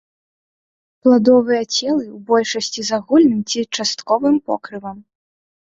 [1.03, 4.97] Пладовыя целы ў большасці з агульным ці частковым покрывам.